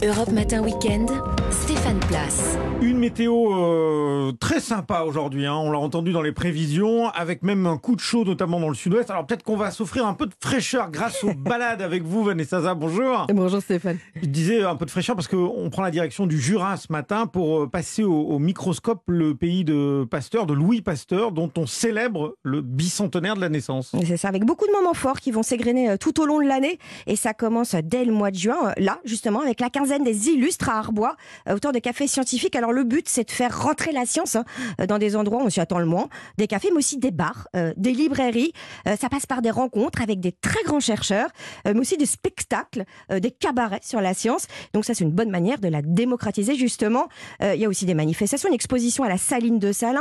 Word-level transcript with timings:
Europe 0.00 0.30
Matin 0.30 0.62
Weekend, 0.62 1.10
Stéphane 1.50 1.98
Place. 2.00 2.58
Une 2.82 2.98
météo 2.98 3.54
euh, 3.54 4.32
très 4.38 4.60
sympa 4.60 5.00
aujourd'hui, 5.00 5.46
hein. 5.46 5.54
on 5.54 5.70
l'a 5.70 5.78
entendu 5.78 6.12
dans 6.12 6.20
les 6.20 6.32
prévisions, 6.32 7.08
avec 7.08 7.42
même 7.42 7.66
un 7.66 7.78
coup 7.78 7.96
de 7.96 8.00
chaud 8.00 8.24
notamment 8.24 8.60
dans 8.60 8.68
le 8.68 8.74
sud-ouest. 8.74 9.10
Alors 9.10 9.26
peut-être 9.26 9.42
qu'on 9.42 9.56
va 9.56 9.70
s'offrir 9.70 10.06
un 10.06 10.14
peu 10.14 10.26
de 10.26 10.34
fraîcheur 10.40 10.90
grâce 10.90 11.24
aux 11.24 11.34
balades 11.36 11.80
avec 11.80 12.02
vous, 12.02 12.22
Vanessa. 12.22 12.74
Bonjour. 12.74 13.26
Bonjour 13.32 13.62
Stéphane. 13.62 13.98
Je 14.20 14.26
disais 14.26 14.62
un 14.62 14.76
peu 14.76 14.84
de 14.84 14.90
fraîcheur 14.90 15.16
parce 15.16 15.26
qu'on 15.26 15.70
prend 15.70 15.82
la 15.82 15.90
direction 15.90 16.26
du 16.26 16.38
Jura 16.40 16.76
ce 16.76 16.92
matin 16.92 17.26
pour 17.26 17.62
euh, 17.62 17.66
passer 17.66 18.04
au, 18.04 18.14
au 18.14 18.38
microscope 18.38 19.02
le 19.06 19.34
pays 19.34 19.64
de 19.64 20.06
Pasteur, 20.10 20.46
de 20.46 20.54
Louis 20.54 20.82
Pasteur, 20.82 21.32
dont 21.32 21.50
on 21.56 21.66
célèbre 21.66 22.36
le 22.42 22.60
bicentenaire 22.60 23.36
de 23.36 23.40
la 23.40 23.48
naissance. 23.48 23.92
C'est 24.06 24.16
ça, 24.16 24.28
avec 24.28 24.44
beaucoup 24.44 24.66
de 24.66 24.72
moments 24.72 24.94
forts 24.94 25.20
qui 25.20 25.30
vont 25.30 25.42
s'égrener 25.42 25.90
euh, 25.90 25.96
tout 25.96 26.20
au 26.20 26.26
long 26.26 26.40
de 26.40 26.46
l'année. 26.46 26.78
Et 27.06 27.16
ça 27.16 27.32
commence 27.32 27.74
dès 27.74 28.04
le 28.04 28.12
mois 28.12 28.30
de 28.30 28.36
juin, 28.36 28.72
là 28.76 28.98
justement, 29.04 29.40
avec 29.40 29.60
la 29.60 29.70
quinzaine 29.70 30.04
des 30.04 30.28
illustres 30.28 30.68
à 30.68 30.78
Arbois, 30.78 31.16
autour 31.50 31.72
de 31.72 31.78
cafés 31.78 32.06
scientifiques. 32.06 32.56
Alors 32.56 32.72
le 32.72 32.84
but, 32.84 33.08
c'est 33.08 33.24
de 33.24 33.30
faire 33.30 33.62
rentrer 33.62 33.92
la 33.92 34.06
science 34.06 34.36
hein, 34.36 34.44
euh, 34.80 34.86
dans 34.86 34.98
des 34.98 35.16
endroits 35.16 35.42
où 35.42 35.46
on 35.46 35.50
s'y 35.50 35.60
attend 35.60 35.78
le 35.78 35.86
moins. 35.86 36.08
Des 36.36 36.46
cafés, 36.46 36.68
mais 36.70 36.78
aussi 36.78 36.98
des 36.98 37.10
bars, 37.10 37.48
euh, 37.56 37.72
des 37.76 37.92
librairies. 37.92 38.52
Euh, 38.86 38.96
ça 39.00 39.08
passe 39.08 39.26
par 39.26 39.42
des 39.42 39.50
rencontres 39.50 40.02
avec 40.02 40.20
des 40.20 40.32
très 40.32 40.62
grands 40.64 40.80
chercheurs, 40.80 41.28
euh, 41.66 41.72
mais 41.74 41.80
aussi 41.80 41.96
des 41.96 42.06
spectacles, 42.06 42.84
euh, 43.12 43.20
des 43.20 43.30
cabarets 43.30 43.80
sur 43.82 44.00
la 44.00 44.14
science. 44.14 44.46
Donc 44.74 44.84
ça, 44.84 44.94
c'est 44.94 45.04
une 45.04 45.12
bonne 45.12 45.30
manière 45.30 45.58
de 45.58 45.68
la 45.68 45.82
démocratiser, 45.82 46.54
justement. 46.56 47.08
Euh, 47.42 47.54
Il 47.54 47.60
y 47.60 47.64
a 47.64 47.68
aussi 47.68 47.86
des 47.86 47.94
manifestations, 47.94 48.48
une 48.48 48.54
exposition 48.54 49.04
à 49.04 49.08
la 49.08 49.18
saline 49.18 49.58
de 49.58 49.72
Salins. 49.72 50.00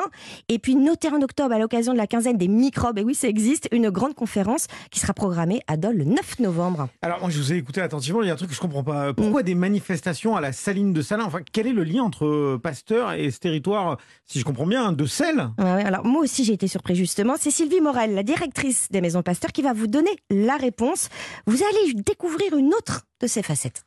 Et 0.49 0.59
puis, 0.59 0.75
notez 0.75 1.09
en 1.09 1.21
octobre, 1.21 1.53
à 1.53 1.59
l'occasion 1.59 1.93
de 1.93 1.97
la 1.97 2.07
quinzaine 2.07 2.37
des 2.37 2.47
microbes, 2.47 2.97
et 2.99 3.03
oui, 3.03 3.15
ça 3.15 3.27
existe, 3.27 3.67
une 3.71 3.89
grande 3.89 4.13
conférence 4.13 4.67
qui 4.91 4.99
sera 4.99 5.13
programmée 5.13 5.61
à 5.67 5.77
Dole 5.77 5.97
le 5.97 6.05
9 6.05 6.39
novembre. 6.39 6.89
Alors 7.01 7.19
moi 7.21 7.29
je 7.29 7.37
vous 7.37 7.53
ai 7.53 7.57
écouté 7.57 7.81
attentivement, 7.81 8.21
il 8.21 8.27
y 8.27 8.29
a 8.29 8.33
un 8.33 8.37
truc 8.37 8.49
que 8.49 8.55
je 8.55 8.59
comprends 8.59 8.83
pas. 8.83 9.13
Pourquoi 9.13 9.43
des 9.43 9.55
manifestations 9.55 10.35
à 10.35 10.41
la 10.41 10.51
saline 10.51 10.93
de 10.93 11.01
Salins? 11.01 11.26
Enfin, 11.27 11.39
quel 11.51 11.67
est 11.67 11.73
le 11.73 11.83
lien 11.83 12.03
entre 12.03 12.25
euh, 12.25 12.57
Pasteur 12.57 13.11
et 13.11 13.29
ce 13.31 13.39
territoire, 13.39 13.97
si 14.25 14.39
je 14.39 14.45
comprends 14.45 14.65
bien, 14.65 14.93
de 14.93 15.05
sel? 15.05 15.49
Ouais, 15.57 15.65
ouais, 15.65 15.83
alors 15.83 16.05
moi 16.05 16.21
aussi 16.21 16.45
j'ai 16.45 16.53
été 16.53 16.67
surpris 16.67 16.95
justement. 16.95 17.35
C'est 17.37 17.51
Sylvie 17.51 17.81
Morel, 17.81 18.15
la 18.15 18.23
directrice 18.23 18.89
des 18.91 19.01
Maisons 19.01 19.23
Pasteur, 19.23 19.51
qui 19.51 19.61
va 19.61 19.73
vous 19.73 19.87
donner 19.87 20.11
la 20.29 20.55
réponse. 20.55 21.09
Vous 21.45 21.57
allez 21.63 21.93
découvrir 21.95 22.55
une 22.55 22.73
autre 22.73 23.01
de 23.21 23.27
ses 23.27 23.43
facettes. 23.43 23.83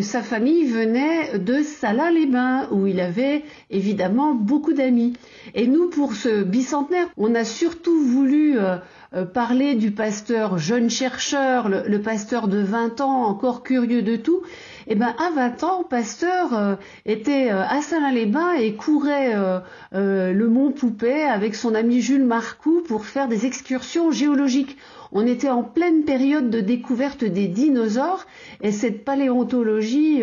Sa 0.00 0.22
famille 0.22 0.64
venait 0.64 1.38
de 1.38 1.62
Salins-les-Bains, 1.62 2.68
où 2.72 2.88
il 2.88 2.98
avait 2.98 3.44
évidemment 3.70 4.34
beaucoup 4.34 4.72
d'amis. 4.72 5.12
Et 5.54 5.68
nous, 5.68 5.88
pour 5.88 6.14
ce 6.14 6.42
bicentenaire, 6.42 7.06
on 7.16 7.32
a 7.36 7.44
surtout 7.44 8.02
voulu 8.02 8.58
euh, 8.58 8.78
euh, 9.14 9.24
parler 9.24 9.76
du 9.76 9.92
pasteur 9.92 10.58
jeune 10.58 10.90
chercheur, 10.90 11.68
le, 11.68 11.84
le 11.86 12.00
pasteur 12.02 12.48
de 12.48 12.58
20 12.58 13.00
ans, 13.00 13.22
encore 13.26 13.62
curieux 13.62 14.02
de 14.02 14.16
tout. 14.16 14.42
Et 14.90 14.94
ben 14.94 15.14
à 15.18 15.30
20 15.30 15.64
ans, 15.64 15.84
Pasteur 15.84 16.54
euh, 16.54 16.76
était 17.04 17.50
euh, 17.50 17.62
à 17.62 17.82
Salins-les-Bains 17.82 18.54
et 18.54 18.74
courait 18.74 19.34
euh, 19.34 19.60
le 19.92 20.48
mont 20.48 20.72
Poupet 20.72 21.24
avec 21.24 21.54
son 21.54 21.74
ami 21.74 22.00
Jules 22.00 22.24
Marcoux 22.24 22.82
pour 22.88 23.04
faire 23.04 23.28
des 23.28 23.44
excursions 23.44 24.10
géologiques. 24.10 24.78
On 25.12 25.26
était 25.26 25.50
en 25.50 25.62
pleine 25.62 26.04
période 26.04 26.48
de 26.48 26.60
découverte 26.60 27.22
des 27.22 27.48
dinosaures 27.48 28.24
et 28.62 28.72
cette 28.72 29.04
paléontologie 29.04 30.22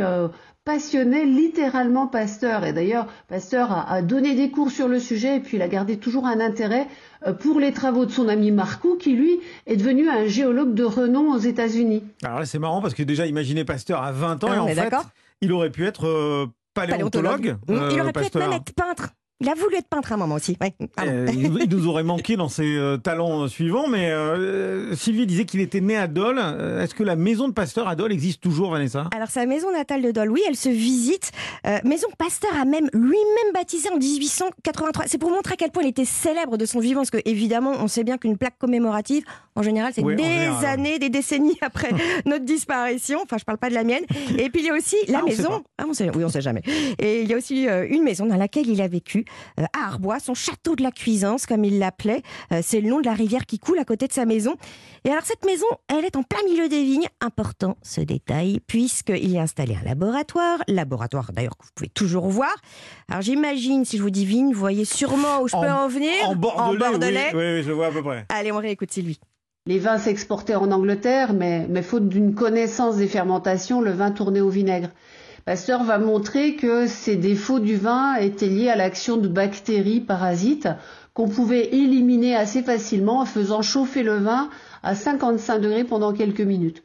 passionnait 0.65 1.25
littéralement 1.25 2.07
Pasteur. 2.07 2.65
Et 2.65 2.73
d'ailleurs, 2.73 3.07
Pasteur 3.27 3.71
a, 3.71 3.89
a 3.89 4.01
donné 4.01 4.35
des 4.35 4.49
cours 4.49 4.71
sur 4.71 4.87
le 4.87 4.99
sujet 4.99 5.37
et 5.37 5.39
puis 5.39 5.57
il 5.57 5.61
a 5.61 5.67
gardé 5.67 5.97
toujours 5.97 6.25
un 6.25 6.39
intérêt 6.39 6.87
euh, 7.25 7.33
pour 7.33 7.59
les 7.59 7.71
travaux 7.71 8.05
de 8.05 8.11
son 8.11 8.27
ami 8.27 8.51
Marcoux 8.51 8.97
qui, 8.97 9.15
lui, 9.15 9.39
est 9.67 9.77
devenu 9.77 10.09
un 10.09 10.25
géologue 10.25 10.73
de 10.73 10.83
renom 10.83 11.33
aux 11.33 11.39
États-Unis. 11.39 12.03
Alors 12.23 12.39
là 12.39 12.45
c'est 12.45 12.59
marrant 12.59 12.81
parce 12.81 12.95
que 12.95 13.03
déjà 13.03 13.27
imaginez 13.27 13.63
Pasteur 13.63 14.01
à 14.01 14.11
20 14.11 14.43
ans 14.43 14.47
Ah, 14.49 14.55
et 14.55 14.59
en 14.59 14.67
fait 14.67 14.93
il 15.41 15.51
aurait 15.53 15.69
pu 15.69 15.85
être 15.85 16.07
euh, 16.07 16.47
paléontologue. 16.73 17.57
Mmh, 17.67 17.71
euh, 17.71 17.89
il 17.91 18.01
aurait 18.01 18.13
pu 18.13 18.23
être 18.23 18.39
même 18.39 18.53
être 18.53 18.73
peintre. 18.73 19.09
Il 19.41 19.49
a 19.49 19.53
voulu 19.53 19.75
être 19.75 19.89
peintre 19.89 20.13
à 20.13 20.15
un 20.15 20.17
moment 20.17 20.35
aussi. 20.35 20.55
Ouais. 20.61 20.73
Euh, 21.01 21.27
il, 21.33 21.69
nous, 21.69 21.87
aurait 21.87 22.03
manqué 22.03 22.37
dans 22.37 22.47
ses 22.47 22.77
euh, 22.77 22.95
talents 22.95 23.43
euh, 23.43 23.47
suivants, 23.49 23.87
mais 23.89 24.09
euh, 24.09 24.95
Sylvie 24.95 25.25
disait 25.25 25.43
qu'il 25.43 25.59
était 25.59 25.81
né 25.81 25.97
à 25.97 26.07
Dole. 26.07 26.39
Est-ce 26.39 26.95
que 26.95 27.03
la 27.03 27.17
maison 27.17 27.49
de 27.49 27.53
Pasteur 27.53 27.89
à 27.89 27.95
Dole 27.95 28.13
existe 28.13 28.39
toujours, 28.39 28.71
Vanessa? 28.71 29.09
Alors 29.13 29.27
sa 29.27 29.45
maison 29.45 29.73
natale 29.73 30.01
de 30.01 30.11
Dole, 30.11 30.31
oui, 30.31 30.41
elle 30.47 30.55
se 30.55 30.69
visite. 30.69 31.31
Maison 31.83 32.07
que 32.09 32.15
Pasteur 32.15 32.51
a 32.55 32.63
même 32.63 32.87
lui-même 32.93 33.53
baptisée 33.53 33.89
en 33.89 33.97
1883. 33.97 35.05
C'est 35.07 35.17
pour 35.17 35.31
montrer 35.31 35.53
à 35.53 35.57
quel 35.57 35.71
point 35.71 35.83
il 35.83 35.89
était 35.89 36.05
célèbre 36.05 36.57
de 36.57 36.65
son 36.65 36.79
vivant, 36.79 37.01
parce 37.01 37.11
que 37.11 37.21
évidemment, 37.25 37.73
on 37.77 37.89
sait 37.89 38.05
bien 38.05 38.17
qu'une 38.17 38.37
plaque 38.37 38.57
commémorative, 38.57 39.25
en 39.55 39.61
général, 39.61 39.91
c'est 39.95 40.03
Oui, 40.03 40.13
en 40.13 40.17
des 40.17 40.23
général. 40.23 40.65
années, 40.65 40.99
des 40.99 41.09
décennies 41.09 41.57
après 41.61 41.89
notre 42.25 42.45
disparition. 42.45 43.19
Enfin, 43.23 43.37
je 43.37 43.43
parle 43.45 43.57
pas 43.57 43.69
de 43.69 43.73
la 43.75 43.83
mienne. 43.83 44.03
Et 44.37 44.49
puis 44.49 44.61
il 44.61 44.65
y 44.67 44.69
a 44.69 44.73
aussi 44.73 44.95
la 45.07 45.19
Ah, 45.19 45.21
on 45.23 45.27
maison. 45.29 45.49
pas. 45.49 45.61
Ah, 45.79 45.85
on 45.87 45.93
sait, 45.93 46.09
oui, 46.15 46.23
on 46.23 46.29
sait 46.29 46.41
jamais. 46.41 46.61
Et 46.99 47.21
il 47.21 47.29
y 47.29 47.33
a 47.33 47.37
aussi 47.37 47.67
euh, 47.67 47.85
une 47.89 48.03
maison 48.03 48.25
dans 48.25 48.35
laquelle 48.37 48.67
il 48.67 48.81
a 48.81 48.87
vécu 48.87 49.25
euh, 49.59 49.63
à 49.73 49.87
Arbois, 49.87 50.19
son 50.19 50.33
château 50.33 50.75
de 50.75 50.83
la 50.83 50.91
Cuisance, 50.91 51.45
comme 51.45 51.63
il 51.63 51.79
l'appelait. 51.79 52.21
Euh, 52.51 52.59
c'est 52.63 52.81
le 52.81 52.89
nom 52.89 52.99
de 52.99 53.05
la 53.05 53.13
rivière 53.13 53.45
qui 53.45 53.59
coule 53.59 53.79
à 53.79 53.85
côté 53.85 54.07
de 54.07 54.13
sa 54.13 54.25
maison. 54.25 54.55
Et 55.05 55.09
alors 55.09 55.23
cette 55.25 55.45
maison, 55.45 55.65
elle 55.87 56.05
est 56.05 56.15
en 56.15 56.23
plein 56.23 56.43
milieu 56.49 56.67
des 56.67 56.83
vignes. 56.83 57.07
Important 57.21 57.77
ce 57.81 58.01
détail, 58.01 58.59
puisqu'il 58.67 59.29
y 59.31 59.37
a 59.37 59.41
installé 59.41 59.75
un 59.81 59.85
laboratoire. 59.85 60.59
Laboratoire 60.67 61.31
d'ailleurs 61.33 61.57
que 61.57 61.65
vous 61.65 61.71
pouvez 61.75 61.89
toujours 61.89 62.27
voir. 62.29 62.53
Alors 63.09 63.21
j'imagine, 63.21 63.85
si 63.85 63.97
je 63.97 64.01
vous 64.01 64.09
dis 64.09 64.25
vigne, 64.25 64.51
vous 64.53 64.59
voyez 64.59 64.85
sûrement 64.85 65.41
où 65.41 65.47
je 65.47 65.55
En- 65.55 65.61
peux 65.61 65.69
en 65.71 65.87
venir. 65.87 66.11
En 66.25 66.35
Bordelais, 66.35 66.77
Bordelais. 66.89 67.31
Oui, 67.33 67.39
oui, 67.39 67.53
oui, 67.59 67.63
je 67.63 67.71
vois 67.71 67.87
à 67.87 67.91
peu 67.91 68.01
près. 68.03 68.25
Allez, 68.29 68.51
on 68.51 68.57
réécoute 68.59 68.91
Sylvie. 68.91 69.19
Les 69.67 69.79
vins 69.79 69.97
s'exportaient 69.97 70.53
en 70.53 70.71
Angleterre, 70.71 71.33
mais, 71.33 71.67
faute 71.81 72.07
d'une 72.07 72.35
connaissance 72.35 72.97
des 72.97 73.07
fermentations, 73.07 73.81
le 73.81 73.89
vin 73.89 74.11
tournait 74.11 74.39
au 74.39 74.49
vinaigre. 74.49 74.89
Pasteur 75.43 75.83
va 75.83 75.97
montrer 75.97 76.55
que 76.55 76.85
ces 76.85 77.15
défauts 77.15 77.59
du 77.59 77.75
vin 77.75 78.13
étaient 78.17 78.45
liés 78.45 78.69
à 78.69 78.75
l'action 78.75 79.17
de 79.17 79.27
bactéries 79.27 80.01
parasites 80.01 80.67
qu'on 81.15 81.27
pouvait 81.27 81.73
éliminer 81.73 82.35
assez 82.35 82.61
facilement 82.61 83.21
en 83.21 83.25
faisant 83.25 83.63
chauffer 83.63 84.03
le 84.03 84.17
vin 84.17 84.49
à 84.83 84.93
55 84.93 85.57
degrés 85.57 85.83
pendant 85.83 86.13
quelques 86.13 86.41
minutes. 86.41 86.83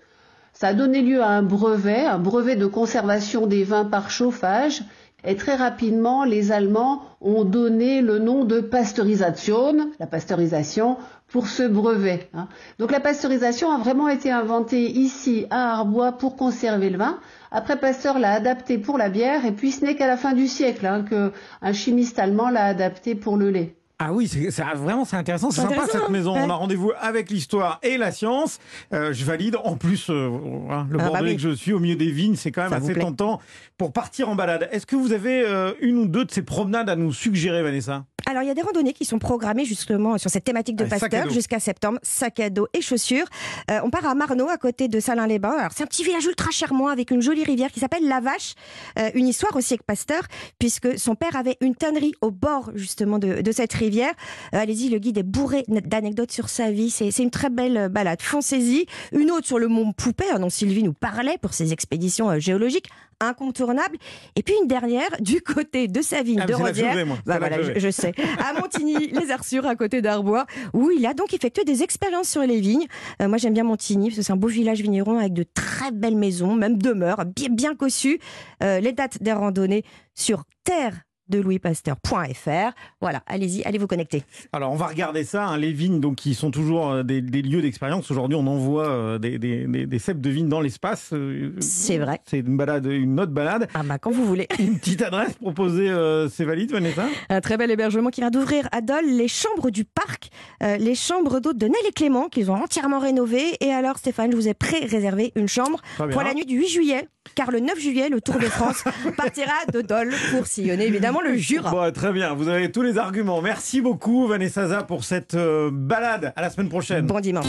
Ça 0.55 0.69
a 0.69 0.73
donné 0.73 1.03
lieu 1.03 1.21
à 1.21 1.29
un 1.29 1.43
brevet, 1.43 2.07
un 2.07 2.19
brevet 2.19 2.57
de 2.57 2.65
conservation 2.65 3.47
des 3.47 3.62
vins 3.62 3.85
par 3.85 4.11
chauffage. 4.11 4.83
Et 5.23 5.37
très 5.37 5.55
rapidement, 5.55 6.25
les 6.25 6.51
Allemands 6.51 7.03
ont 7.21 7.45
donné 7.45 8.01
le 8.01 8.19
nom 8.19 8.47
de 8.47 8.61
Pasteurisation, 8.61 9.91
la 9.99 10.07
pasteurisation, 10.07 10.97
pour 11.31 11.49
ce 11.49 11.63
brevet. 11.63 12.29
hein. 12.35 12.49
Donc 12.79 12.91
la 12.91 13.01
pasteurisation 13.01 13.71
a 13.71 13.79
vraiment 13.79 14.09
été 14.09 14.31
inventée 14.31 14.91
ici 14.91 15.47
à 15.51 15.75
Arbois 15.75 16.13
pour 16.13 16.37
conserver 16.37 16.91
le 16.91 16.99
vin. 16.99 17.19
Après 17.51 17.79
Pasteur 17.79 18.19
l'a 18.19 18.33
adapté 18.33 18.79
pour 18.79 18.99
la 18.99 19.09
bière 19.09 19.45
et 19.45 19.53
puis 19.53 19.71
ce 19.73 19.85
n'est 19.85 19.97
qu'à 19.97 20.07
la 20.07 20.17
fin 20.17 20.33
du 20.33 20.47
siècle 20.47 20.87
hein, 20.87 21.03
que 21.03 21.33
un 21.63 21.73
chimiste 21.73 22.19
allemand 22.19 22.51
l'a 22.51 22.65
adapté 22.67 23.15
pour 23.15 23.37
le 23.37 23.51
lait. 23.51 23.80
Ah 24.03 24.12
oui, 24.15 24.27
c'est 24.28 24.50
c'est- 24.50 24.62
vraiment 24.77 25.05
c'est 25.05 25.16
intéressant, 25.16 25.50
c'est 25.50 25.61
sympa 25.61 25.83
cette 25.87 26.03
hein 26.03 26.09
maison. 26.09 26.33
Ouais. 26.34 26.41
On 26.43 26.49
a 26.49 26.55
rendez-vous 26.55 26.91
avec 26.99 27.28
l'histoire 27.31 27.78
et 27.83 27.99
la 27.99 28.12
science. 28.12 28.59
Euh, 28.94 29.12
je 29.12 29.25
valide. 29.27 29.56
En 29.62 29.77
plus, 29.77 30.09
euh, 30.09 30.27
voilà, 30.28 30.87
le 30.91 30.97
Ah 30.99 31.03
bah 31.03 31.09
Bordelais 31.11 31.31
oui. 31.33 31.37
que 31.37 31.43
je 31.43 31.50
suis 31.50 31.75
au 31.75 31.78
milieu 31.81 31.97
des 31.97 32.11
vignes, 32.11 32.34
c'est 32.37 32.50
quand 32.50 32.62
même 32.62 32.71
Ça 32.71 32.77
assez 32.77 32.94
tentant 32.94 33.41
pour 33.77 33.93
partir 33.93 34.31
en 34.31 34.34
balade. 34.34 34.69
Est-ce 34.72 34.87
que 34.87 34.97
vous 34.97 35.12
avez 35.12 35.43
euh, 35.47 35.72
une 35.81 35.99
ou 35.99 36.06
deux 36.06 36.25
de 36.25 36.31
ces 36.31 36.43
promenades 36.43 36.88
à 36.88 36.97
nous 36.97 37.12
suggérer, 37.12 37.62
Vanessa? 37.62 38.05
Alors, 38.27 38.43
il 38.43 38.47
y 38.47 38.50
a 38.50 38.55
des 38.55 38.62
randonnées 38.62 38.93
qui 38.93 39.05
sont 39.05 39.19
programmées 39.19 39.65
justement 39.65 40.17
sur 40.17 40.31
cette 40.31 40.44
thématique 40.44 40.77
de 40.77 40.84
Ah, 40.84 40.88
Pasteur 40.99 41.28
jusqu'à 41.31 41.59
septembre, 41.59 41.99
sac 42.03 42.38
à 42.38 42.49
dos 42.49 42.69
et 42.75 42.81
chaussures. 42.81 43.25
Euh, 43.71 43.81
on 43.82 43.91
part 43.91 44.06
à 44.06 44.15
Marneau, 44.15 44.49
à 44.49 44.56
côté 44.56 44.87
de 44.88 45.00
Salins-les-Bains. 45.00 45.56
Alors, 45.59 45.72
c'est 45.75 45.82
un 45.82 45.87
petit 45.87 46.05
village 46.05 46.27
ultra 46.27 46.50
charmant 46.53 46.88
avec 46.88 47.11
une 47.11 47.22
jolie 47.22 47.43
rivière 47.44 47.72
qui 47.72 47.81
s'appelle 47.81 48.06
La 48.06 48.21
Vache. 48.21 48.55
Euh, 48.99 49.11
une 49.15 49.27
histoire 49.27 49.56
aussi 49.56 49.72
avec 49.75 49.82
Pasteur, 49.84 50.22
puisque 50.59 50.97
son 50.99 51.17
père 51.17 51.34
avait 51.34 51.56
une 51.61 51.75
tannerie 51.75 52.12
au 52.21 52.31
bord 52.31 52.71
justement 52.75 53.19
de, 53.19 53.41
de 53.41 53.53
cette 53.53 53.72
rivière. 53.72 53.90
Euh, 53.99 54.12
Allez-y, 54.53 54.89
le 54.89 54.99
guide 54.99 55.19
est 55.19 55.23
bourré 55.23 55.65
d'anecdotes 55.69 56.33
sur 56.33 56.49
sa 56.49 56.71
vie. 56.71 56.91
C'est 56.91 57.17
une 57.19 57.31
très 57.31 57.51
belle 57.51 57.77
euh, 57.77 57.89
balade. 57.89 58.23
Foncez-y. 58.23 58.87
Une 59.12 59.31
autre 59.31 59.47
sur 59.47 59.59
le 59.59 59.69
mont 59.69 59.93
Poupet, 59.93 60.31
hein, 60.33 60.39
dont 60.41 60.51
Sylvie 60.51 60.83
nous 60.83 60.93
parlait 60.93 61.39
pour 61.41 61.55
ses 61.55 61.73
expéditions 61.73 62.31
euh, 62.31 62.39
géologiques 62.39 62.89
incontournables. 63.21 63.97
Et 64.37 64.43
puis 64.43 64.55
une 64.61 64.67
dernière 64.67 65.11
du 65.20 65.41
côté 65.43 65.88
de 65.88 66.00
sa 66.03 66.23
vigne 66.23 66.41
Ah, 66.43 66.47
de 66.47 66.55
Rodière. 66.55 67.06
Bah 67.26 67.38
voilà, 67.38 67.79
je 67.79 67.91
sais. 67.91 68.12
À 68.38 68.53
Montigny, 68.61 69.09
les 69.09 69.31
Arsures, 69.31 69.67
à 69.67 69.76
côté 69.76 70.03
d'Arbois, 70.03 70.47
où 70.73 70.91
il 70.91 71.05
a 71.06 71.14
donc 71.14 71.35
effectué 71.35 71.64
des 71.64 71.82
expériences 71.82 72.29
sur 72.29 72.43
les 72.43 72.61
vignes. 72.61 72.87
Euh, 73.20 73.29
moi, 73.29 73.38
j'aime 73.38 73.55
bien 73.55 73.64
Montigny, 73.64 74.09
parce 74.09 74.17
que 74.17 74.23
c'est 74.23 74.32
un 74.32 74.37
beau 74.37 74.49
village 74.49 74.81
vigneron 74.81 75.19
avec 75.19 75.35
de 75.35 75.44
très 75.55 75.91
belles 75.93 76.17
maisons, 76.17 76.55
même 76.55 76.79
demeures, 76.79 77.25
bien, 77.26 77.49
bien 77.50 77.75
cossues. 77.75 78.19
Euh, 78.62 78.81
les 78.81 78.93
dates 78.93 79.23
des 79.23 79.32
randonnées 79.32 79.85
sur 80.14 80.44
terre 80.64 81.03
de 81.31 81.41
louispasteur.fr. 81.41 82.73
Voilà, 83.00 83.23
allez-y, 83.27 83.62
allez 83.65 83.79
vous 83.79 83.87
connecter. 83.87 84.23
Alors 84.53 84.73
on 84.73 84.77
va 84.77 84.87
regarder 84.87 85.25
ça, 85.25 85.47
hein, 85.47 85.56
les 85.56 85.73
vignes 85.73 86.00
donc 86.00 86.17
qui 86.17 86.35
sont 86.35 86.50
toujours 86.50 86.91
euh, 86.91 87.03
des, 87.03 87.23
des 87.23 87.43
lieux 87.43 87.62
d'expérience. 87.62 88.11
Aujourd'hui 88.11 88.37
on 88.37 88.47
envoie 88.47 88.88
euh, 88.88 89.19
des, 89.19 89.38
des, 89.38 89.99
cèpes 89.99 90.21
de 90.21 90.31
vignes 90.31 90.49
dans 90.49 90.61
l'espace. 90.61 91.11
Euh, 91.12 91.53
C'est 91.61 91.99
vrai. 91.99 92.21
C'est 92.27 92.41
une 92.41 92.56
balade, 92.56 92.87
une 92.87 93.19
autre 93.21 93.32
balade. 93.32 93.69
Ah 93.75 93.82
bah 93.82 93.99
quand 93.99 94.11
vous 94.11 94.25
voulez. 94.25 94.49
Une 94.59 94.79
petite 94.79 95.03
adresse 95.03 95.35
proposée, 95.35 95.88
euh, 95.88 96.29
c'est 96.29 96.44
valide 96.44 96.73
Vanessa? 96.73 97.06
Un 97.29 97.41
très 97.41 97.56
bel 97.56 97.71
hébergement 97.71 98.11
qui 98.11 98.21
vient 98.21 98.31
d'ouvrir 98.31 98.69
à 98.73 98.81
Dole, 98.81 99.06
les 99.06 99.29
chambres 99.29 99.71
du 99.71 99.85
parc, 99.85 100.31
euh, 100.62 100.76
les 100.76 100.94
chambres 100.94 101.41
d'hôtes 101.41 101.59
de 101.59 101.67
Nelly 101.67 101.93
Clément 101.94 102.29
qu'ils 102.29 102.50
ont 102.50 102.55
entièrement 102.55 102.99
rénovées. 102.99 103.56
Et 103.61 103.71
alors 103.73 103.99
Stéphane, 103.99 104.31
je 104.33 104.37
vous 104.37 104.49
ai 104.49 104.55
pré-réservé 104.55 105.33
une 105.37 105.49
chambre 105.49 105.81
pour 105.97 106.23
la 106.23 106.35
nuit 106.35 106.47
du 106.47 106.59
8 106.59 106.69
juillet, 106.69 107.09
car 107.35 107.50
le 107.50 107.61
9 107.61 107.79
juillet, 107.79 108.09
le 108.09 108.21
Tour 108.21 108.38
de 108.38 108.47
France 108.47 108.85
partira 109.17 109.53
de 109.73 109.81
Dole 109.81 110.12
pour 110.33 110.47
sillonner 110.47 110.87
évidemment 110.87 111.19
le 111.22 111.37
Jura. 111.37 111.70
Bon, 111.70 111.93
très 111.93 112.12
bien, 112.12 112.34
vous 112.34 112.49
avez 112.49 112.70
tous 112.70 112.82
les 112.82 112.99
arguments. 112.99 113.40
Merci 113.40 113.81
beaucoup 113.81 114.26
Vanessa 114.26 114.69
Za 114.69 114.82
pour 114.82 115.05
cette 115.05 115.34
euh, 115.34 115.70
balade. 115.72 116.32
À 116.37 116.43
la 116.43 116.50
semaine 116.50 116.69
prochaine. 116.69 117.06
Bon 117.06 117.20
dimanche. 117.20 117.46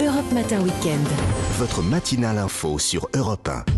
Europe 0.00 0.32
Matin 0.32 0.60
Weekend. 0.60 1.06
Votre 1.58 1.82
matinale 1.82 2.38
info 2.38 2.78
sur 2.78 3.08
Europe 3.14 3.48
1. 3.48 3.64